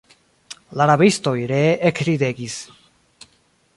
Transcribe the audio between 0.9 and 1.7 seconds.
rabistoj ree